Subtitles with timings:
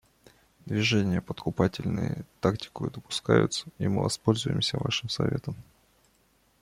[0.65, 5.55] Движения подкупательные тактикою допускаются, и мы воспользуемся вашим советом.